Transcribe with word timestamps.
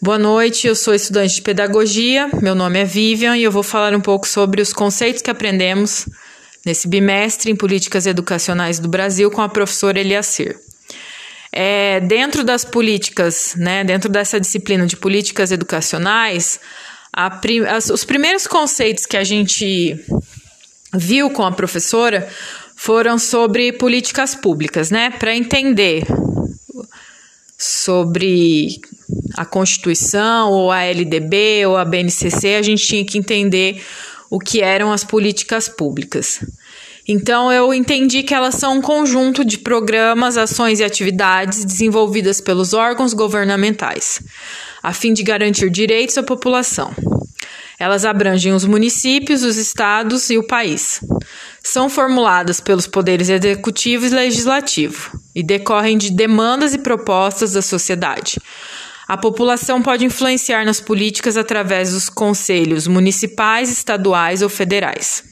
Boa 0.00 0.18
noite, 0.18 0.66
eu 0.66 0.76
sou 0.76 0.94
estudante 0.94 1.36
de 1.36 1.42
pedagogia, 1.42 2.28
meu 2.42 2.54
nome 2.54 2.78
é 2.78 2.84
Vivian 2.84 3.34
e 3.34 3.42
eu 3.42 3.50
vou 3.50 3.62
falar 3.62 3.94
um 3.94 4.00
pouco 4.00 4.28
sobre 4.28 4.60
os 4.60 4.70
conceitos 4.70 5.22
que 5.22 5.30
aprendemos 5.30 6.06
nesse 6.66 6.86
bimestre 6.86 7.50
em 7.50 7.56
Políticas 7.56 8.06
Educacionais 8.06 8.78
do 8.78 8.88
Brasil 8.88 9.30
com 9.30 9.40
a 9.40 9.48
professora 9.48 9.98
Eliacir. 9.98 10.58
É, 11.50 11.98
dentro 12.00 12.44
das 12.44 12.62
políticas, 12.62 13.54
né, 13.56 13.84
dentro 13.84 14.10
dessa 14.10 14.38
disciplina 14.38 14.86
de 14.86 14.98
políticas 14.98 15.50
educacionais, 15.50 16.60
as, 17.10 17.88
os 17.88 18.04
primeiros 18.04 18.46
conceitos 18.46 19.06
que 19.06 19.16
a 19.16 19.24
gente 19.24 19.98
viu 20.92 21.30
com 21.30 21.42
a 21.42 21.52
professora 21.52 22.28
foram 22.76 23.18
sobre 23.18 23.72
políticas 23.72 24.34
públicas, 24.34 24.90
né? 24.90 25.08
Para 25.08 25.34
entender 25.34 26.04
sobre 27.56 28.78
a 29.36 29.44
Constituição, 29.44 30.50
ou 30.50 30.70
a 30.70 30.82
LDB, 30.82 31.66
ou 31.66 31.76
a 31.76 31.84
BNCC, 31.84 32.54
a 32.54 32.62
gente 32.62 32.86
tinha 32.86 33.04
que 33.04 33.18
entender 33.18 33.82
o 34.30 34.38
que 34.38 34.60
eram 34.60 34.92
as 34.92 35.04
políticas 35.04 35.68
públicas. 35.68 36.40
Então, 37.08 37.52
eu 37.52 37.72
entendi 37.72 38.24
que 38.24 38.34
elas 38.34 38.56
são 38.56 38.78
um 38.78 38.82
conjunto 38.82 39.44
de 39.44 39.58
programas, 39.58 40.36
ações 40.36 40.80
e 40.80 40.84
atividades 40.84 41.64
desenvolvidas 41.64 42.40
pelos 42.40 42.74
órgãos 42.74 43.14
governamentais, 43.14 44.20
a 44.82 44.92
fim 44.92 45.12
de 45.12 45.22
garantir 45.22 45.70
direitos 45.70 46.18
à 46.18 46.22
população. 46.22 46.92
Elas 47.78 48.04
abrangem 48.04 48.52
os 48.52 48.64
municípios, 48.64 49.42
os 49.42 49.56
estados 49.56 50.30
e 50.30 50.38
o 50.38 50.46
país. 50.46 51.00
São 51.62 51.88
formuladas 51.88 52.58
pelos 52.58 52.86
poderes 52.86 53.28
executivo 53.28 54.06
e 54.06 54.08
legislativo 54.08 55.20
e 55.34 55.42
decorrem 55.42 55.98
de 55.98 56.10
demandas 56.10 56.72
e 56.72 56.78
propostas 56.78 57.52
da 57.52 57.60
sociedade. 57.60 58.40
A 59.08 59.16
população 59.16 59.80
pode 59.80 60.04
influenciar 60.04 60.64
nas 60.64 60.80
políticas 60.80 61.36
através 61.36 61.92
dos 61.92 62.08
conselhos 62.08 62.86
municipais, 62.86 63.70
estaduais 63.70 64.42
ou 64.42 64.48
federais. 64.48 65.22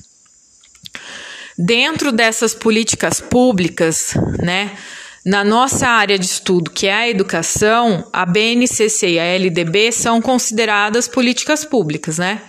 Dentro 1.58 2.12
dessas 2.12 2.55
políticas 2.55 3.20
públicas, 3.20 4.14
né, 4.42 4.77
na 5.25 5.42
nossa 5.42 5.89
área 5.89 6.19
de 6.19 6.27
estudo, 6.27 6.70
que 6.70 6.86
é 6.86 6.95
a 6.95 7.08
educação, 7.08 8.08
a 8.12 8.27
BNCC 8.27 9.12
e 9.12 9.19
a 9.19 9.25
LDB 9.25 9.91
são 9.91 10.20
consideradas 10.20 11.08
políticas 11.08 11.64
públicas, 11.64 12.19
né? 12.19 12.42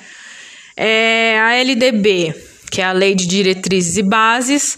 É, 0.75 1.39
a 1.39 1.55
LDB, 1.55 2.35
que 2.69 2.81
é 2.81 2.85
a 2.85 2.91
Lei 2.91 3.15
de 3.15 3.25
Diretrizes 3.25 3.95
e 3.95 4.03
Bases, 4.03 4.77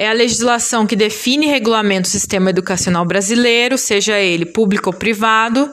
é 0.00 0.08
a 0.08 0.14
legislação 0.14 0.86
que 0.86 0.96
define 0.96 1.44
e 1.44 1.50
regulamenta 1.50 2.08
o 2.08 2.10
sistema 2.10 2.48
educacional 2.48 3.04
brasileiro, 3.04 3.76
seja 3.76 4.18
ele 4.18 4.46
público 4.46 4.88
ou 4.88 4.94
privado. 4.94 5.70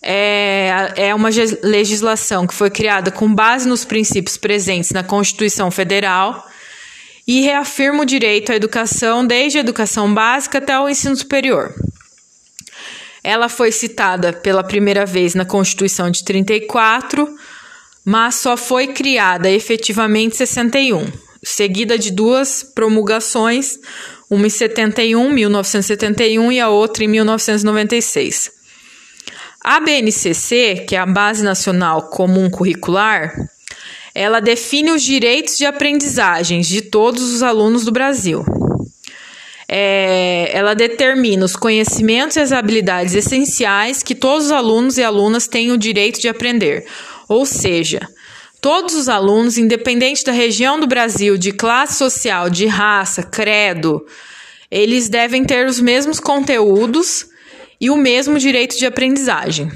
É, 0.00 0.92
é 0.94 1.12
uma 1.12 1.30
legislação 1.60 2.46
que 2.46 2.54
foi 2.54 2.70
criada 2.70 3.10
com 3.10 3.34
base 3.34 3.68
nos 3.68 3.84
princípios 3.84 4.36
presentes 4.36 4.92
na 4.92 5.02
Constituição 5.02 5.68
Federal 5.68 6.46
e 7.26 7.40
reafirma 7.40 8.04
o 8.04 8.06
direito 8.06 8.52
à 8.52 8.54
educação 8.54 9.26
desde 9.26 9.58
a 9.58 9.62
educação 9.62 10.14
básica 10.14 10.58
até 10.58 10.78
o 10.78 10.88
ensino 10.88 11.16
superior. 11.16 11.74
Ela 13.20 13.48
foi 13.48 13.72
citada 13.72 14.32
pela 14.32 14.62
primeira 14.62 15.04
vez 15.04 15.34
na 15.34 15.44
Constituição 15.44 16.08
de 16.08 16.22
34, 16.22 17.28
mas 18.04 18.36
só 18.36 18.56
foi 18.56 18.86
criada 18.86 19.50
efetivamente 19.50 20.34
em 20.34 20.36
61, 20.36 21.29
seguida 21.42 21.98
de 21.98 22.10
duas 22.10 22.62
promulgações, 22.62 23.78
uma 24.28 24.46
em 24.46 24.50
71, 24.50 25.30
1971 25.30 26.52
e 26.52 26.60
a 26.60 26.68
outra 26.68 27.04
em 27.04 27.08
1996. 27.08 28.50
A 29.62 29.80
BNCC, 29.80 30.86
que 30.88 30.96
é 30.96 30.98
a 30.98 31.06
Base 31.06 31.42
Nacional 31.42 32.08
Comum 32.08 32.48
Curricular, 32.48 33.34
ela 34.14 34.40
define 34.40 34.90
os 34.90 35.02
direitos 35.02 35.56
de 35.56 35.66
aprendizagens 35.66 36.66
de 36.66 36.82
todos 36.82 37.22
os 37.32 37.42
alunos 37.42 37.84
do 37.84 37.92
Brasil. 37.92 38.44
É, 39.68 40.50
ela 40.52 40.74
determina 40.74 41.44
os 41.44 41.54
conhecimentos 41.54 42.36
e 42.36 42.40
as 42.40 42.50
habilidades 42.50 43.14
essenciais 43.14 44.02
que 44.02 44.16
todos 44.16 44.46
os 44.46 44.52
alunos 44.52 44.98
e 44.98 45.02
alunas 45.02 45.46
têm 45.46 45.70
o 45.70 45.78
direito 45.78 46.20
de 46.20 46.28
aprender. 46.28 46.86
Ou 47.28 47.46
seja, 47.46 48.00
todos 48.60 48.94
os 48.94 49.08
alunos, 49.08 49.58
independente 49.58 50.24
da 50.24 50.32
região 50.32 50.78
do 50.78 50.86
Brasil, 50.86 51.36
de 51.36 51.52
classe 51.52 51.96
social, 51.96 52.50
de 52.50 52.66
raça, 52.66 53.22
credo, 53.22 54.04
eles 54.70 55.08
devem 55.08 55.44
ter 55.44 55.66
os 55.66 55.80
mesmos 55.80 56.20
conteúdos 56.20 57.26
e 57.80 57.90
o 57.90 57.96
mesmo 57.96 58.38
direito 58.38 58.78
de 58.78 58.86
aprendizagem. 58.86 59.70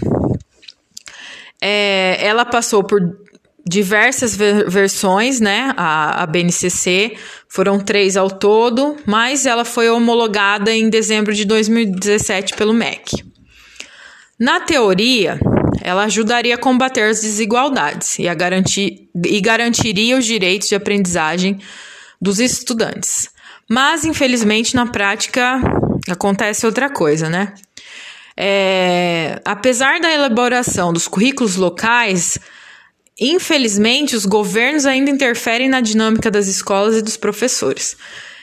É, 1.61 2.19
ela 2.21 2.45
passou 2.45 2.85
por 2.85 3.01
diversas 3.67 4.37
ver 4.37 4.69
versões, 4.69 5.41
né? 5.41 5.73
A, 5.77 6.23
a 6.23 6.27
BNCC 6.27 7.17
foram 7.49 7.81
três 7.81 8.17
ao 8.17 8.31
todo, 8.31 8.97
mas 9.07 9.47
ela 9.47 9.65
foi 9.65 9.89
homologada 9.89 10.71
em 10.71 10.91
dezembro 10.91 11.33
de 11.33 11.45
2017 11.47 12.55
pelo 12.55 12.75
MEC. 12.75 13.25
Na 14.39 14.61
teoria, 14.61 15.41
ela 15.85 16.05
ajudaria 16.05 16.55
a 16.55 16.59
combater 16.59 17.11
as 17.11 17.21
desigualdades 17.21 18.19
e, 18.19 18.27
a 18.27 18.35
garantir, 18.35 19.09
e 19.25 19.41
garantiria 19.41 20.17
os 20.17 20.25
direitos 20.25 20.69
de 20.69 20.75
aprendizagem 20.75 21.61
dos 22.21 22.41
estudantes. 22.41 23.29
Mas, 23.69 24.05
infelizmente, 24.05 24.75
na 24.75 24.87
prática 24.87 25.61
acontece 26.09 26.65
outra 26.65 26.89
coisa, 26.89 27.29
né? 27.29 27.53
É, 28.37 29.41
apesar 29.45 30.01
da 30.01 30.11
elaboração 30.11 30.93
dos 30.93 31.07
currículos 31.07 31.57
locais, 31.57 32.39
Infelizmente, 33.21 34.17
os 34.17 34.27
governos 34.27 34.87
ainda 34.87 35.09
interferem 35.09 35.69
na 35.69 35.81
dinâmica 35.81 36.31
das 36.31 36.49
escolas 36.49 36.97
e 36.97 37.03
dos 37.03 37.17
professores. 37.17 37.97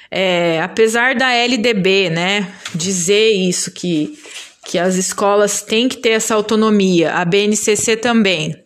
É, 0.10 0.62
apesar 0.62 1.16
da 1.16 1.30
LDB, 1.34 2.10
né, 2.10 2.52
dizer 2.74 3.32
isso, 3.32 3.72
que, 3.72 4.18
que 4.66 4.78
as 4.78 4.96
escolas 4.96 5.62
têm 5.62 5.88
que 5.88 5.98
ter 5.98 6.12
essa 6.12 6.36
autonomia, 6.36 7.14
a 7.14 7.26
BNCC 7.26 7.98
também, 7.98 8.64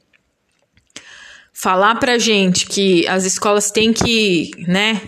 falar 1.53 1.95
pra 1.95 2.17
gente 2.17 2.66
que 2.66 3.07
as 3.07 3.25
escolas 3.25 3.72
têm 3.72 3.94
que, 3.94 4.51
né, 4.67 5.01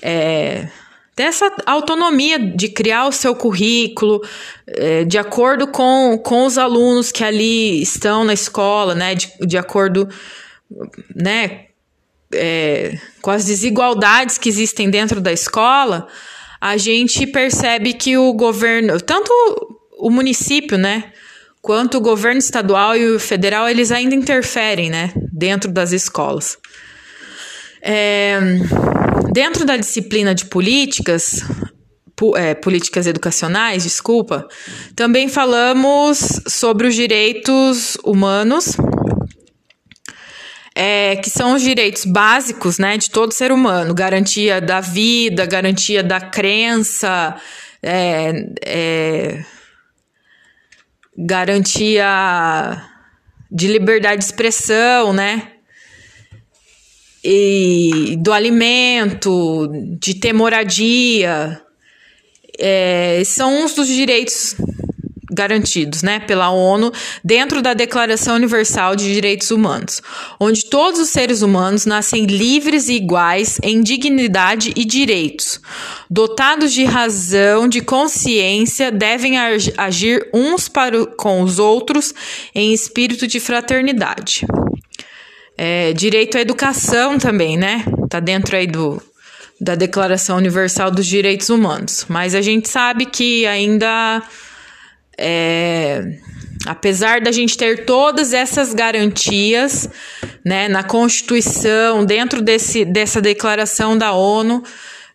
é, 0.00 0.68
ter 1.16 1.24
essa 1.24 1.50
autonomia 1.64 2.38
de 2.38 2.68
criar 2.68 3.06
o 3.06 3.12
seu 3.12 3.34
currículo 3.34 4.20
é, 4.66 5.02
de 5.04 5.16
acordo 5.16 5.66
com, 5.66 6.18
com 6.22 6.44
os 6.44 6.58
alunos 6.58 7.10
que 7.10 7.24
ali 7.24 7.80
estão 7.80 8.22
na 8.22 8.34
escola, 8.34 8.94
né? 8.94 9.14
De, 9.14 9.32
de 9.40 9.56
acordo 9.56 10.06
né, 11.14 11.66
é, 12.32 12.98
com 13.22 13.30
as 13.30 13.46
desigualdades 13.46 14.36
que 14.36 14.48
existem 14.50 14.90
dentro 14.90 15.18
da 15.20 15.32
escola, 15.32 16.06
a 16.60 16.76
gente 16.76 17.26
percebe 17.26 17.94
que 17.94 18.18
o 18.18 18.34
governo, 18.34 19.00
tanto 19.00 19.32
o 19.98 20.10
município, 20.10 20.78
né? 20.78 21.12
Quanto 21.60 21.98
o 21.98 22.00
governo 22.00 22.38
estadual 22.38 22.96
e 22.96 23.10
o 23.10 23.18
federal, 23.18 23.68
eles 23.68 23.90
ainda 23.90 24.14
interferem, 24.14 24.90
né? 24.90 25.12
Dentro 25.32 25.70
das 25.70 25.92
escolas. 25.92 26.58
É, 27.82 28.38
Dentro 29.36 29.66
da 29.66 29.76
disciplina 29.76 30.34
de 30.34 30.46
políticas, 30.46 31.42
é, 32.36 32.54
políticas 32.54 33.06
educacionais, 33.06 33.82
desculpa, 33.82 34.48
também 34.94 35.28
falamos 35.28 36.40
sobre 36.48 36.86
os 36.86 36.94
direitos 36.94 37.98
humanos, 38.02 38.76
é, 40.74 41.16
que 41.16 41.28
são 41.28 41.54
os 41.54 41.60
direitos 41.60 42.06
básicos 42.06 42.78
né, 42.78 42.96
de 42.96 43.10
todo 43.10 43.32
ser 43.32 43.52
humano: 43.52 43.94
garantia 43.94 44.58
da 44.58 44.80
vida, 44.80 45.44
garantia 45.44 46.02
da 46.02 46.18
crença, 46.18 47.36
é, 47.82 48.32
é 48.64 49.44
garantia 51.16 52.82
de 53.50 53.68
liberdade 53.68 54.18
de 54.18 54.24
expressão, 54.24 55.12
né? 55.12 55.52
e 57.28 58.16
do 58.20 58.32
alimento, 58.32 59.68
de 59.98 60.14
ter 60.14 60.32
moradia, 60.32 61.60
é, 62.56 63.20
são 63.24 63.64
uns 63.64 63.74
dos 63.74 63.88
direitos 63.88 64.54
garantidos 65.36 66.02
né, 66.02 66.18
pela 66.18 66.50
ONU 66.50 66.90
dentro 67.22 67.62
da 67.62 67.74
Declaração 67.74 68.34
Universal 68.34 68.96
de 68.96 69.12
Direitos 69.12 69.52
Humanos, 69.52 70.02
onde 70.40 70.64
todos 70.64 70.98
os 70.98 71.10
seres 71.10 71.42
humanos 71.42 71.86
nascem 71.86 72.24
livres 72.24 72.88
e 72.88 72.94
iguais 72.94 73.60
em 73.62 73.82
dignidade 73.82 74.72
e 74.74 74.84
direitos. 74.84 75.60
Dotados 76.10 76.72
de 76.72 76.84
razão, 76.84 77.68
de 77.68 77.80
consciência, 77.80 78.90
devem 78.90 79.38
agir 79.38 80.28
uns 80.32 80.68
para 80.68 81.06
com 81.06 81.42
os 81.42 81.58
outros 81.58 82.14
em 82.54 82.72
espírito 82.72 83.26
de 83.26 83.38
fraternidade. 83.38 84.46
É, 85.58 85.92
direito 85.92 86.36
à 86.36 86.40
educação 86.40 87.18
também, 87.18 87.56
né? 87.56 87.84
Tá 88.10 88.20
dentro 88.20 88.56
aí 88.56 88.66
do, 88.66 89.02
da 89.60 89.74
Declaração 89.74 90.36
Universal 90.36 90.90
dos 90.90 91.06
Direitos 91.06 91.48
Humanos. 91.48 92.04
Mas 92.08 92.34
a 92.34 92.42
gente 92.42 92.68
sabe 92.68 93.06
que 93.06 93.46
ainda 93.46 94.22
é, 95.18 96.18
apesar 96.66 97.20
da 97.20 97.30
gente 97.32 97.56
ter 97.56 97.84
todas 97.84 98.32
essas 98.32 98.74
garantias, 98.74 99.88
né, 100.44 100.68
na 100.68 100.82
Constituição, 100.82 102.04
dentro 102.04 102.42
desse, 102.42 102.84
dessa 102.84 103.20
declaração 103.20 103.96
da 103.96 104.12
ONU, 104.12 104.62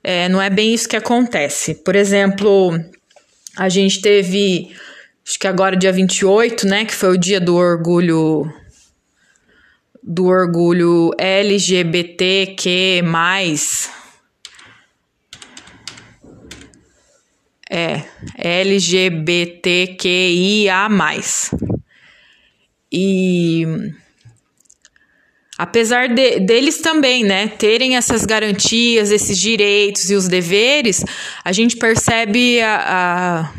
é, 0.03 0.27
não 0.30 0.42
é 0.42 0.50
bem 0.50 0.74
isso 0.74 0.89
que 0.89 0.95
acontece. 0.95 1.75
Por 1.75 1.95
exemplo, 1.95 2.74
a 3.57 3.69
gente 3.69 4.01
teve, 4.01 4.71
acho 5.27 5.38
que 5.38 5.48
agora 5.48 5.75
dia 5.75 5.92
28, 5.92 6.65
né, 6.68 6.86
que 6.86 6.95
foi 6.95 7.09
o 7.12 7.18
dia 7.18 7.39
do 7.39 7.56
orgulho 7.56 8.51
do 10.03 10.25
orgulho 10.25 11.12
LGBTQ+, 11.18 13.03
é 17.71 18.03
LGBTQIA+. 18.38 19.29
E 22.91 23.65
apesar 25.57 26.09
de, 26.09 26.41
deles 26.41 26.81
também, 26.81 27.23
né, 27.23 27.47
terem 27.47 27.95
essas 27.95 28.25
garantias, 28.25 29.09
esses 29.09 29.38
direitos 29.38 30.09
e 30.12 30.15
os 30.15 30.27
deveres, 30.27 31.06
a 31.45 31.53
gente 31.53 31.77
percebe 31.77 32.59
a, 32.62 32.83
a, 32.83 33.53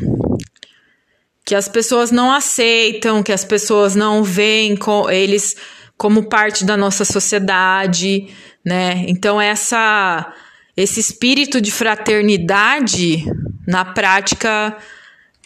que 1.43 1.55
as 1.55 1.67
pessoas 1.67 2.11
não 2.11 2.31
aceitam, 2.31 3.23
que 3.23 3.31
as 3.31 3.43
pessoas 3.43 3.95
não 3.95 4.23
veem 4.23 4.75
com 4.75 5.09
eles 5.09 5.55
como 5.97 6.29
parte 6.29 6.63
da 6.63 6.77
nossa 6.77 7.03
sociedade, 7.03 8.27
né? 8.63 9.05
Então 9.07 9.41
essa 9.41 10.31
esse 10.75 10.99
espírito 10.99 11.61
de 11.61 11.71
fraternidade 11.71 13.23
na 13.67 13.85
prática 13.85 14.77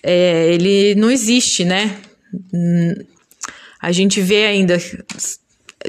é, 0.02 0.54
ele 0.54 0.96
não 0.96 1.12
existe, 1.12 1.66
né? 1.66 1.98
A 3.82 3.92
gente 3.92 4.22
vê 4.22 4.46
ainda 4.46 4.78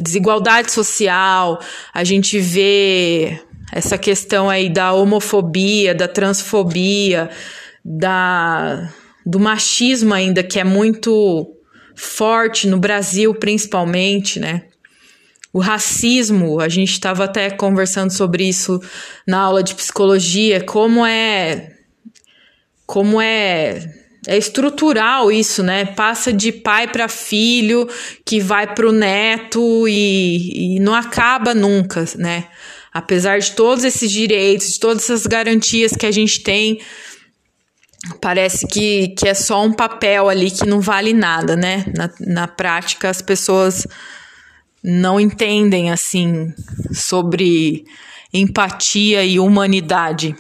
desigualdade 0.00 0.70
social, 0.70 1.61
a 1.93 2.05
gente 2.05 2.38
vê 2.38 3.40
essa 3.73 3.96
questão 3.99 4.49
aí 4.49 4.69
da 4.69 4.93
homofobia, 4.93 5.94
da 5.94 6.08
transfobia, 6.08 7.31
da 7.84 8.93
do 9.25 9.38
machismo 9.38 10.14
ainda 10.14 10.43
que 10.43 10.58
é 10.58 10.64
muito 10.64 11.55
forte 11.94 12.67
no 12.67 12.79
Brasil 12.79 13.34
principalmente, 13.34 14.41
né? 14.41 14.68
O 15.52 15.60
racismo, 15.60 16.60
a 16.60 16.68
gente 16.68 16.92
estava 16.92 17.24
até 17.24 17.50
conversando 17.50 18.12
sobre 18.12 18.44
isso 18.44 18.80
na 19.26 19.40
aula 19.40 19.62
de 19.62 19.74
psicologia, 19.74 20.62
como 20.62 21.04
é 21.04 21.74
como 22.86 23.20
é 23.20 23.94
é 24.26 24.36
estrutural 24.36 25.32
isso, 25.32 25.62
né? 25.62 25.86
Passa 25.86 26.32
de 26.32 26.52
pai 26.52 26.88
para 26.88 27.08
filho, 27.08 27.88
que 28.26 28.40
vai 28.40 28.74
para 28.74 28.86
o 28.86 28.92
neto 28.92 29.88
e, 29.88 30.76
e 30.76 30.80
não 30.80 30.94
acaba 30.94 31.54
nunca, 31.54 32.04
né? 32.16 32.44
Apesar 32.92 33.38
de 33.38 33.52
todos 33.52 33.84
esses 33.84 34.10
direitos, 34.10 34.72
de 34.72 34.80
todas 34.80 35.04
essas 35.04 35.26
garantias 35.26 35.92
que 35.92 36.04
a 36.04 36.10
gente 36.10 36.40
tem, 36.42 36.80
parece 38.20 38.66
que, 38.66 39.08
que 39.08 39.28
é 39.28 39.34
só 39.34 39.64
um 39.64 39.72
papel 39.72 40.28
ali 40.28 40.50
que 40.50 40.66
não 40.66 40.80
vale 40.80 41.12
nada, 41.12 41.56
né? 41.56 41.84
Na, 41.96 42.10
na 42.20 42.48
prática, 42.48 43.08
as 43.08 43.22
pessoas 43.22 43.86
não 44.82 45.19
entendem 45.19 45.90
assim 45.90 46.52
sobre 46.92 47.84
empatia 48.32 49.25
e 49.25 49.38
humanidade. 49.40 50.34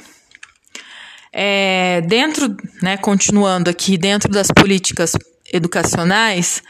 É, 1.32 2.00
dentro, 2.02 2.56
né, 2.82 2.96
continuando 2.96 3.70
aqui, 3.70 3.96
dentro 3.96 4.30
das 4.30 4.48
políticas 4.48 5.12
educacionais, 5.52 6.62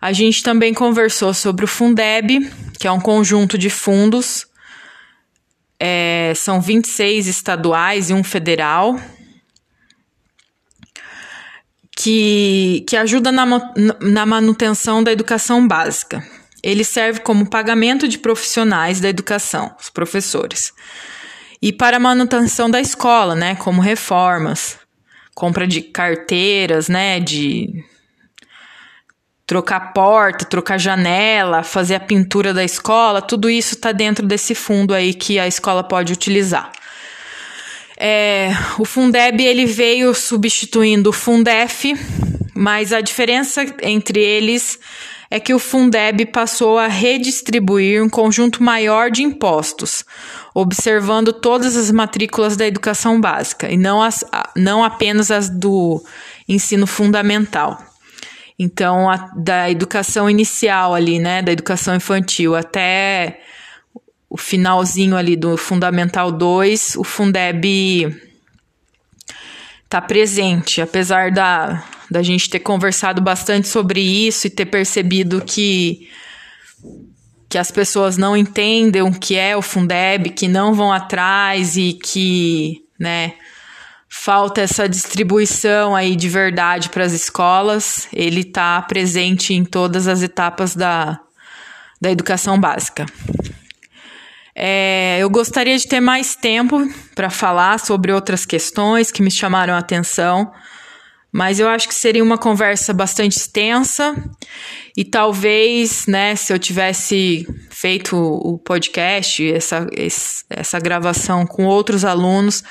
a 0.00 0.12
gente 0.12 0.42
também 0.42 0.72
conversou 0.72 1.34
sobre 1.34 1.64
o 1.64 1.68
Fundeb, 1.68 2.50
que 2.78 2.86
é 2.86 2.92
um 2.92 3.00
conjunto 3.00 3.58
de 3.58 3.68
fundos, 3.68 4.46
é, 5.78 6.32
são 6.36 6.60
26 6.60 7.26
estaduais 7.26 8.10
e 8.10 8.14
um 8.14 8.24
federal, 8.24 9.00
que, 11.96 12.84
que 12.88 12.96
ajuda 12.96 13.30
na, 13.30 13.44
na 14.00 14.24
manutenção 14.24 15.02
da 15.02 15.12
educação 15.12 15.66
básica. 15.68 16.24
Ele 16.62 16.84
serve 16.84 17.20
como 17.20 17.48
pagamento 17.48 18.06
de 18.06 18.18
profissionais 18.18 19.00
da 19.00 19.08
educação, 19.08 19.74
os 19.80 19.88
professores. 19.88 20.72
E 21.62 21.72
para 21.72 21.98
manutenção 21.98 22.70
da 22.70 22.80
escola, 22.80 23.34
né, 23.34 23.54
como 23.54 23.80
reformas, 23.80 24.78
compra 25.34 25.66
de 25.66 25.82
carteiras, 25.82 26.88
né, 26.88 27.20
de 27.20 27.84
trocar 29.46 29.92
porta, 29.92 30.44
trocar 30.44 30.78
janela, 30.78 31.62
fazer 31.62 31.96
a 31.96 32.00
pintura 32.00 32.54
da 32.54 32.62
escola, 32.62 33.20
tudo 33.20 33.50
isso 33.50 33.74
está 33.74 33.90
dentro 33.90 34.24
desse 34.26 34.54
fundo 34.54 34.94
aí 34.94 35.12
que 35.12 35.38
a 35.38 35.48
escola 35.48 35.82
pode 35.82 36.12
utilizar. 36.12 36.70
É, 37.98 38.50
o 38.78 38.84
Fundeb 38.84 39.44
ele 39.44 39.66
veio 39.66 40.14
substituindo 40.14 41.10
o 41.10 41.12
Fundef, 41.12 41.94
mas 42.54 42.92
a 42.92 43.00
diferença 43.00 43.66
entre 43.82 44.20
eles 44.20 44.78
é 45.30 45.38
que 45.38 45.54
o 45.54 45.58
Fundeb 45.60 46.26
passou 46.26 46.76
a 46.76 46.88
redistribuir 46.88 48.02
um 48.02 48.08
conjunto 48.08 48.62
maior 48.62 49.10
de 49.10 49.22
impostos, 49.22 50.04
observando 50.52 51.32
todas 51.32 51.76
as 51.76 51.90
matrículas 51.92 52.56
da 52.56 52.66
educação 52.66 53.20
básica 53.20 53.70
e 53.70 53.76
não, 53.76 54.02
as, 54.02 54.24
não 54.56 54.82
apenas 54.82 55.30
as 55.30 55.48
do 55.48 56.02
ensino 56.48 56.86
fundamental. 56.86 57.78
Então, 58.58 59.08
a, 59.08 59.16
da 59.36 59.70
educação 59.70 60.28
inicial 60.28 60.94
ali, 60.94 61.20
né, 61.20 61.40
da 61.40 61.52
educação 61.52 61.94
infantil 61.94 62.56
até 62.56 63.40
o 64.28 64.36
finalzinho 64.36 65.16
ali 65.16 65.34
do 65.36 65.56
Fundamental 65.56 66.30
2, 66.30 66.96
o 66.96 67.04
Fundeb 67.04 68.14
está 69.84 70.00
presente, 70.00 70.80
apesar 70.80 71.32
da, 71.32 71.82
da 72.10 72.22
gente 72.22 72.50
ter 72.50 72.60
conversado 72.60 73.20
bastante 73.20 73.68
sobre 73.68 74.00
isso 74.00 74.46
e 74.46 74.50
ter 74.50 74.66
percebido 74.66 75.42
que 75.44 76.08
que 77.48 77.58
as 77.58 77.72
pessoas 77.72 78.16
não 78.16 78.36
entendem 78.36 79.02
o 79.02 79.10
que 79.10 79.36
é 79.36 79.56
o 79.56 79.62
Fundeb, 79.62 80.30
que 80.30 80.46
não 80.46 80.72
vão 80.72 80.92
atrás 80.92 81.76
e 81.76 81.94
que, 81.94 82.84
né, 82.96 83.32
falta 84.08 84.60
essa 84.60 84.88
distribuição 84.88 85.96
aí 85.96 86.14
de 86.14 86.28
verdade 86.28 86.88
para 86.90 87.02
as 87.02 87.12
escolas. 87.12 88.06
Ele 88.12 88.42
está 88.42 88.80
presente 88.82 89.52
em 89.52 89.64
todas 89.64 90.06
as 90.06 90.22
etapas 90.22 90.76
da, 90.76 91.18
da 92.00 92.12
educação 92.12 92.58
básica. 92.58 93.04
É, 94.54 95.18
eu 95.18 95.28
gostaria 95.28 95.76
de 95.76 95.88
ter 95.88 96.00
mais 96.00 96.36
tempo 96.36 96.88
para 97.16 97.30
falar 97.30 97.80
sobre 97.80 98.12
outras 98.12 98.46
questões 98.46 99.10
que 99.10 99.22
me 99.22 99.30
chamaram 99.30 99.74
a 99.74 99.78
atenção, 99.78 100.52
mas 101.32 101.60
eu 101.60 101.68
acho 101.68 101.86
que 101.88 101.94
seria 101.94 102.22
uma 102.22 102.36
conversa 102.36 102.92
bastante 102.92 103.36
extensa 103.36 104.14
e 104.96 105.04
talvez, 105.04 106.06
né, 106.06 106.34
se 106.34 106.52
eu 106.52 106.58
tivesse 106.58 107.46
feito 107.70 108.16
o 108.16 108.58
podcast, 108.58 109.52
essa, 109.52 109.86
essa 110.48 110.78
gravação 110.80 111.46
com 111.46 111.64
outros 111.64 112.04
alunos, 112.04 112.64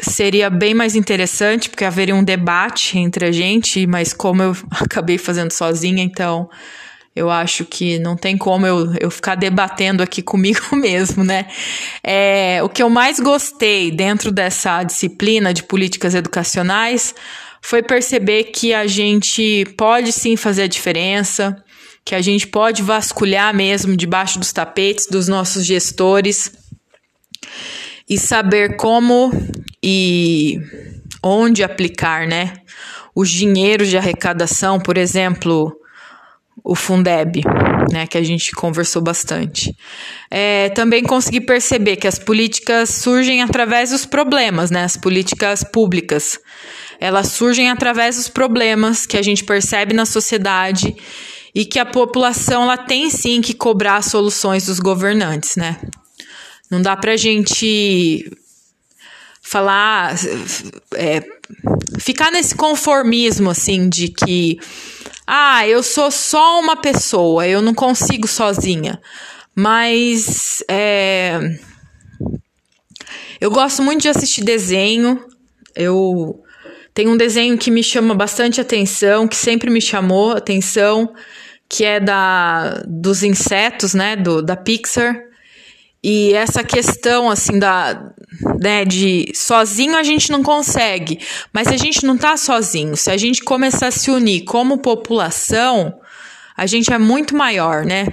seria 0.00 0.50
bem 0.50 0.74
mais 0.74 0.94
interessante, 0.96 1.68
porque 1.68 1.84
haveria 1.84 2.14
um 2.14 2.24
debate 2.24 2.98
entre 2.98 3.26
a 3.26 3.32
gente, 3.32 3.86
mas 3.86 4.12
como 4.12 4.42
eu 4.42 4.56
acabei 4.72 5.18
fazendo 5.18 5.52
sozinha, 5.52 6.02
então 6.02 6.48
eu 7.14 7.30
acho 7.30 7.64
que 7.64 7.98
não 7.98 8.14
tem 8.14 8.36
como 8.36 8.66
eu, 8.66 8.92
eu 9.00 9.10
ficar 9.10 9.34
debatendo 9.34 10.02
aqui 10.02 10.20
comigo 10.22 10.76
mesmo, 10.76 11.24
né? 11.24 11.46
É, 12.04 12.60
o 12.62 12.68
que 12.68 12.82
eu 12.82 12.90
mais 12.90 13.18
gostei 13.18 13.90
dentro 13.90 14.30
dessa 14.30 14.82
disciplina 14.82 15.52
de 15.54 15.62
políticas 15.62 16.14
educacionais 16.14 17.14
foi 17.66 17.82
perceber 17.82 18.44
que 18.44 18.72
a 18.72 18.86
gente 18.86 19.64
pode 19.76 20.12
sim 20.12 20.36
fazer 20.36 20.62
a 20.62 20.66
diferença, 20.68 21.56
que 22.04 22.14
a 22.14 22.22
gente 22.22 22.46
pode 22.46 22.80
vasculhar 22.80 23.52
mesmo 23.52 23.96
debaixo 23.96 24.38
dos 24.38 24.52
tapetes 24.52 25.08
dos 25.08 25.26
nossos 25.26 25.66
gestores 25.66 26.52
e 28.08 28.16
saber 28.16 28.76
como 28.76 29.32
e 29.82 30.60
onde 31.20 31.64
aplicar, 31.64 32.28
né? 32.28 32.52
Os 33.12 33.28
dinheiros 33.28 33.88
de 33.88 33.98
arrecadação, 33.98 34.78
por 34.78 34.96
exemplo, 34.96 35.76
o 36.62 36.76
Fundeb, 36.76 37.42
né, 37.90 38.06
que 38.06 38.16
a 38.16 38.22
gente 38.22 38.52
conversou 38.52 39.02
bastante. 39.02 39.74
É, 40.30 40.68
também 40.68 41.02
consegui 41.02 41.40
perceber 41.40 41.96
que 41.96 42.06
as 42.06 42.18
políticas 42.18 42.90
surgem 42.90 43.42
através 43.42 43.90
dos 43.90 44.06
problemas, 44.06 44.70
né, 44.70 44.84
as 44.84 44.96
políticas 44.96 45.64
públicas. 45.64 46.38
Elas 47.00 47.28
surgem 47.28 47.70
através 47.70 48.16
dos 48.16 48.28
problemas 48.28 49.06
que 49.06 49.16
a 49.16 49.22
gente 49.22 49.44
percebe 49.44 49.94
na 49.94 50.06
sociedade 50.06 50.96
e 51.54 51.64
que 51.64 51.78
a 51.78 51.86
população 51.86 52.64
ela 52.64 52.76
tem 52.76 53.10
sim 53.10 53.40
que 53.40 53.54
cobrar 53.54 54.02
soluções 54.02 54.66
dos 54.66 54.78
governantes, 54.78 55.56
né? 55.56 55.80
Não 56.70 56.82
dá 56.82 56.96
pra 56.96 57.16
gente 57.16 58.30
falar, 59.40 60.16
é, 60.94 61.22
ficar 61.98 62.32
nesse 62.32 62.54
conformismo 62.54 63.50
assim 63.50 63.88
de 63.88 64.08
que 64.08 64.58
ah, 65.26 65.66
eu 65.66 65.82
sou 65.82 66.10
só 66.10 66.60
uma 66.60 66.76
pessoa, 66.76 67.46
eu 67.46 67.62
não 67.62 67.74
consigo 67.74 68.28
sozinha. 68.28 69.00
Mas 69.54 70.62
é, 70.68 71.40
eu 73.40 73.50
gosto 73.50 73.82
muito 73.82 74.02
de 74.02 74.08
assistir 74.08 74.44
desenho. 74.44 75.24
Eu 75.74 76.44
tenho 76.96 77.10
um 77.10 77.16
desenho 77.16 77.58
que 77.58 77.70
me 77.70 77.82
chama 77.82 78.14
bastante 78.14 78.58
atenção, 78.58 79.28
que 79.28 79.36
sempre 79.36 79.68
me 79.68 79.82
chamou 79.82 80.32
atenção, 80.32 81.12
que 81.68 81.84
é 81.84 82.00
da 82.00 82.82
dos 82.88 83.22
insetos, 83.22 83.92
né, 83.92 84.16
do 84.16 84.40
da 84.40 84.56
Pixar. 84.56 85.14
E 86.02 86.32
essa 86.32 86.64
questão 86.64 87.28
assim 87.28 87.58
da 87.58 88.12
né, 88.58 88.86
de 88.86 89.30
sozinho 89.34 89.94
a 89.94 90.02
gente 90.02 90.32
não 90.32 90.42
consegue, 90.42 91.20
mas 91.52 91.68
a 91.68 91.76
gente 91.76 92.06
não 92.06 92.16
tá 92.16 92.34
sozinho. 92.38 92.96
Se 92.96 93.10
a 93.10 93.16
gente 93.18 93.42
começar 93.44 93.88
a 93.88 93.90
se 93.90 94.10
unir 94.10 94.44
como 94.44 94.78
população, 94.78 96.00
a 96.56 96.64
gente 96.64 96.90
é 96.90 96.98
muito 96.98 97.36
maior, 97.36 97.84
né? 97.84 98.06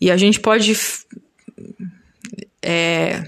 E 0.00 0.08
a 0.08 0.16
gente 0.16 0.38
pode 0.38 0.78
é, 2.62 3.24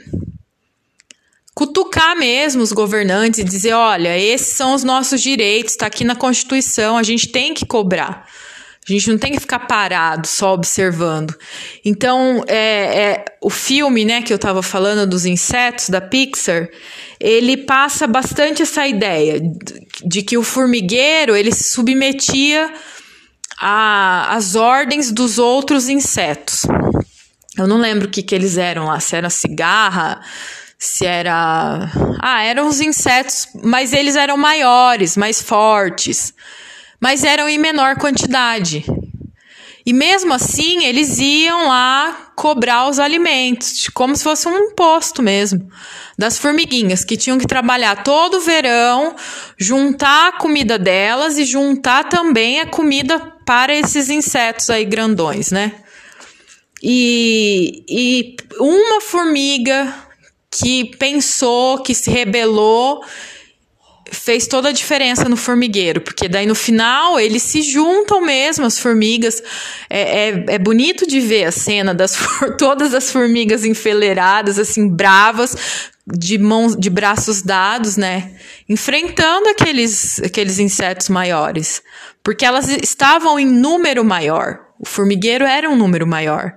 cutucar 1.67 2.17
mesmo 2.17 2.63
os 2.63 2.73
governantes 2.73 3.41
e 3.41 3.45
dizer: 3.45 3.73
olha, 3.73 4.19
esses 4.19 4.57
são 4.57 4.75
os 4.75 4.85
nossos 4.85 5.21
direitos, 5.21 5.73
está 5.73 5.87
aqui 5.87 6.05
na 6.05 6.15
Constituição, 6.15 6.99
a 6.99 7.03
gente 7.03 7.29
tem 7.29 7.55
que 7.55 7.65
cobrar. 7.65 8.27
A 8.87 8.93
gente 8.93 9.11
não 9.11 9.17
tem 9.17 9.33
que 9.33 9.41
ficar 9.41 9.61
parado 9.61 10.27
só 10.27 10.53
observando. 10.53 11.35
Então, 11.83 12.45
é, 12.47 12.59
é, 12.59 13.25
o 13.41 13.49
filme, 13.49 14.05
né, 14.05 14.21
que 14.21 14.31
eu 14.31 14.37
estava 14.37 14.63
falando 14.63 15.09
dos 15.09 15.25
insetos 15.25 15.89
da 15.89 16.03
Pixar, 16.03 16.69
ele 17.19 17.57
passa 17.57 18.07
bastante 18.07 18.61
essa 18.61 18.87
ideia 18.87 19.41
de 20.05 20.23
que 20.23 20.37
o 20.37 20.43
formigueiro 20.43 21.35
ele 21.35 21.51
se 21.51 21.65
submetia 21.65 22.75
às 23.59 24.55
ordens 24.55 25.11
dos 25.11 25.39
outros 25.39 25.89
insetos. 25.89 26.67
Eu 27.57 27.67
não 27.67 27.79
lembro 27.79 28.09
o 28.09 28.11
que, 28.11 28.23
que 28.23 28.35
eles 28.35 28.59
eram 28.59 28.85
lá, 28.85 29.01
se 29.01 29.17
era 29.17 29.31
cigarra, 29.31 30.21
se 30.79 31.07
era. 31.07 31.91
Ah, 32.21 32.43
eram 32.43 32.67
os 32.69 32.81
insetos, 32.81 33.49
mas 33.63 33.93
eles 33.93 34.17
eram 34.17 34.37
maiores, 34.37 35.17
mais 35.17 35.41
fortes, 35.41 36.35
mas 37.01 37.25
eram 37.25 37.49
em 37.49 37.59
menor 37.59 37.97
quantidade. 37.97 38.85
E 39.87 39.93
mesmo 39.93 40.33
assim, 40.33 40.85
eles 40.85 41.19
iam 41.19 41.69
lá 41.69 42.33
cobrar 42.35 42.89
os 42.89 42.99
alimentos, 42.99 43.89
como 43.93 44.17
se 44.17 44.25
fosse 44.25 44.49
um 44.49 44.71
imposto 44.71 45.23
mesmo, 45.23 45.69
das 46.17 46.39
formiguinhas, 46.39 47.05
que 47.05 47.19
tinham 47.19 47.39
que 47.39 47.47
trabalhar 47.47 48.03
todo 48.03 48.39
o 48.39 48.41
verão, 48.41 49.15
juntar 49.59 50.29
a 50.29 50.39
comida 50.39 50.79
delas 50.79 51.37
e 51.37 51.45
juntar 51.45 52.09
também 52.09 52.61
a 52.61 52.67
comida 52.67 53.19
para 53.45 53.75
esses 53.75 54.09
insetos 54.09 54.71
aí 54.71 54.87
grandões, 54.87 55.51
né? 55.51 55.73
E, 56.83 57.85
e 57.89 58.37
uma 58.59 59.03
formiga 59.03 59.93
que 60.57 60.97
pensou, 60.97 61.83
que 61.83 61.95
se 61.95 62.09
rebelou, 62.11 63.03
fez 64.11 64.47
toda 64.47 64.69
a 64.69 64.73
diferença 64.73 65.29
no 65.29 65.37
formigueiro, 65.37 66.01
porque 66.01 66.29
daí 66.29 66.47
no 66.47 66.55
final 66.55 67.19
eles 67.19 67.43
se 67.43 67.61
juntam 67.63 68.21
mesmo, 68.21 68.65
as 68.65 68.79
formigas. 68.79 69.43
É, 69.91 70.29
é, 70.29 70.45
é 70.55 70.59
bonito 70.59 71.07
de 71.09 71.21
ver 71.21 71.47
a 71.47 71.51
cena 71.51 71.93
das 71.93 72.17
todas 72.57 72.95
as 72.95 73.11
formigas 73.11 73.65
enfileiradas, 73.65 74.59
assim, 74.59 74.89
bravas, 74.89 75.57
de 76.07 76.39
mãos, 76.39 76.77
de 76.77 76.89
braços 76.89 77.43
dados, 77.43 77.97
né? 77.97 78.37
Enfrentando 78.69 79.49
aqueles, 79.49 80.21
aqueles 80.21 80.61
insetos 80.61 81.09
maiores. 81.09 81.83
Porque 82.23 82.45
elas 82.45 82.69
estavam 82.69 83.41
em 83.41 83.47
número 83.47 84.05
maior. 84.05 84.64
O 84.79 84.87
formigueiro 84.87 85.45
era 85.45 85.71
um 85.71 85.77
número 85.77 86.07
maior. 86.07 86.55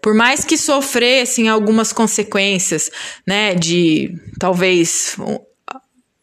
Por 0.00 0.14
mais 0.14 0.44
que 0.44 0.56
sofressem 0.56 1.48
algumas 1.48 1.92
consequências, 1.92 2.90
né, 3.26 3.54
de 3.54 4.14
talvez 4.38 5.16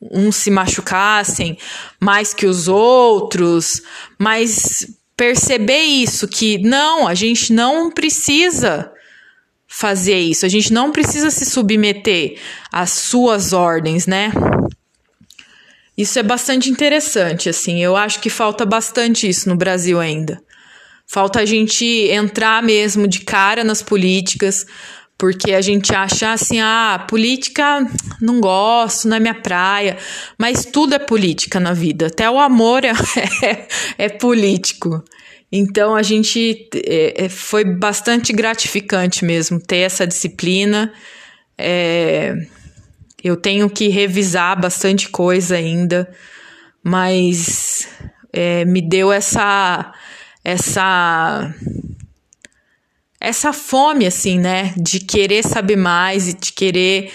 uns 0.01 0.35
se 0.35 0.51
machucassem 0.51 1.57
mais 1.99 2.33
que 2.33 2.45
os 2.45 2.67
outros, 2.67 3.81
mas 4.17 4.87
perceber 5.15 5.83
isso 5.83 6.27
que 6.27 6.57
não, 6.57 7.07
a 7.07 7.13
gente 7.13 7.53
não 7.53 7.91
precisa 7.91 8.91
fazer 9.67 10.19
isso, 10.19 10.45
a 10.45 10.49
gente 10.49 10.71
não 10.71 10.91
precisa 10.91 11.31
se 11.31 11.45
submeter 11.45 12.39
às 12.71 12.91
suas 12.91 13.53
ordens, 13.53 14.05
né? 14.05 14.31
Isso 15.97 16.17
é 16.17 16.23
bastante 16.23 16.69
interessante, 16.69 17.49
assim. 17.49 17.83
Eu 17.83 17.95
acho 17.95 18.19
que 18.19 18.29
falta 18.29 18.65
bastante 18.65 19.27
isso 19.27 19.47
no 19.47 19.55
Brasil 19.55 19.99
ainda. 19.99 20.41
Falta 21.13 21.41
a 21.41 21.45
gente 21.45 21.85
entrar 22.09 22.63
mesmo 22.63 23.07
de 23.07 23.19
cara 23.19 23.63
nas 23.63 23.83
políticas, 23.83 24.65
porque 25.15 25.53
a 25.53 25.61
gente 25.61 25.93
acha 25.93 26.33
assim, 26.33 26.59
ah, 26.59 27.05
política 27.07 27.87
não 28.19 28.41
gosto, 28.41 29.07
não 29.07 29.17
é 29.17 29.19
minha 29.19 29.35
praia, 29.35 29.95
mas 30.39 30.65
tudo 30.65 30.95
é 30.95 30.97
política 30.97 31.59
na 31.59 31.71
vida, 31.71 32.07
até 32.07 32.27
o 32.27 32.39
amor 32.39 32.83
é, 32.83 32.93
é, 33.45 33.67
é 34.05 34.09
político. 34.09 35.03
Então 35.51 35.95
a 35.95 36.01
gente 36.01 36.67
é, 36.83 37.25
é, 37.25 37.29
foi 37.29 37.63
bastante 37.63 38.33
gratificante 38.33 39.23
mesmo 39.23 39.59
ter 39.59 39.85
essa 39.85 40.07
disciplina. 40.07 40.91
É, 41.55 42.33
eu 43.23 43.37
tenho 43.37 43.69
que 43.69 43.87
revisar 43.87 44.59
bastante 44.59 45.09
coisa 45.09 45.57
ainda, 45.57 46.11
mas 46.83 47.87
é, 48.33 48.65
me 48.65 48.81
deu 48.81 49.11
essa 49.11 49.93
essa 50.43 51.53
essa 53.19 53.53
fome 53.53 54.05
assim, 54.05 54.37
né, 54.37 54.73
de 54.75 54.99
querer 54.99 55.43
saber 55.43 55.77
mais 55.77 56.27
e 56.27 56.33
de 56.33 56.51
querer 56.51 57.09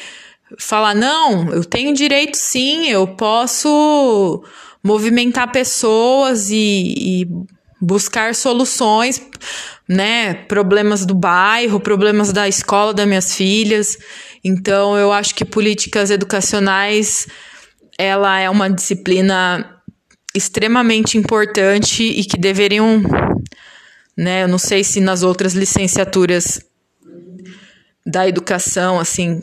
falar 0.58 0.94
não, 0.94 1.52
eu 1.52 1.62
tenho 1.62 1.92
direito 1.92 2.36
sim, 2.36 2.88
eu 2.88 3.06
posso 3.06 4.42
movimentar 4.82 5.52
pessoas 5.52 6.50
e, 6.50 6.94
e 6.96 7.28
buscar 7.78 8.34
soluções, 8.34 9.20
né, 9.86 10.32
problemas 10.32 11.04
do 11.04 11.14
bairro, 11.14 11.78
problemas 11.78 12.32
da 12.32 12.48
escola 12.48 12.94
das 12.94 13.06
minhas 13.06 13.34
filhas. 13.34 13.98
Então, 14.42 14.96
eu 14.96 15.12
acho 15.12 15.34
que 15.34 15.44
políticas 15.44 16.10
educacionais 16.10 17.26
ela 17.98 18.38
é 18.38 18.48
uma 18.48 18.70
disciplina 18.70 19.77
extremamente 20.34 21.16
importante 21.16 22.02
e 22.02 22.24
que 22.24 22.38
deveriam, 22.38 23.02
né, 24.16 24.42
eu 24.42 24.48
não 24.48 24.58
sei 24.58 24.84
se 24.84 25.00
nas 25.00 25.22
outras 25.22 25.54
licenciaturas 25.54 26.60
da 28.06 28.26
educação, 28.26 28.98
assim, 28.98 29.42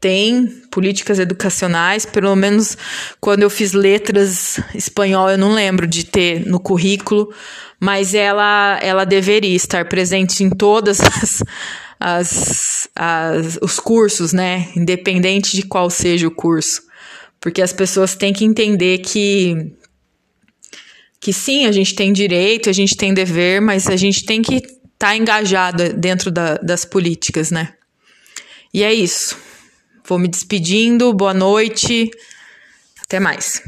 tem 0.00 0.46
políticas 0.70 1.18
educacionais, 1.18 2.06
pelo 2.06 2.34
menos 2.34 2.76
quando 3.20 3.42
eu 3.42 3.50
fiz 3.50 3.72
letras 3.72 4.58
espanhol, 4.74 5.30
eu 5.30 5.38
não 5.38 5.52
lembro 5.52 5.86
de 5.86 6.04
ter 6.04 6.46
no 6.46 6.58
currículo, 6.58 7.32
mas 7.78 8.14
ela, 8.14 8.78
ela 8.82 9.04
deveria 9.04 9.54
estar 9.54 9.86
presente 9.86 10.42
em 10.42 10.50
todas 10.50 11.00
as, 11.04 11.42
as, 12.00 12.88
as, 12.96 13.58
os 13.60 13.78
cursos, 13.78 14.32
né? 14.32 14.68
Independente 14.74 15.54
de 15.54 15.62
qual 15.62 15.90
seja 15.90 16.26
o 16.26 16.30
curso. 16.30 16.82
Porque 17.40 17.62
as 17.62 17.72
pessoas 17.72 18.14
têm 18.14 18.32
que 18.32 18.44
entender 18.44 18.98
que 18.98 19.74
que 21.20 21.34
sim, 21.34 21.66
a 21.66 21.72
gente 21.72 21.94
tem 21.94 22.14
direito, 22.14 22.70
a 22.70 22.72
gente 22.72 22.96
tem 22.96 23.12
dever, 23.12 23.60
mas 23.60 23.86
a 23.88 23.96
gente 23.96 24.24
tem 24.24 24.40
que 24.40 24.54
estar 24.54 24.78
tá 24.98 25.16
engajado 25.16 25.92
dentro 25.92 26.30
da, 26.30 26.54
das 26.54 26.86
políticas, 26.86 27.50
né? 27.50 27.74
E 28.72 28.82
é 28.82 28.92
isso. 28.92 29.36
Vou 30.06 30.18
me 30.18 30.26
despedindo, 30.26 31.12
boa 31.12 31.34
noite, 31.34 32.10
até 33.04 33.20
mais. 33.20 33.62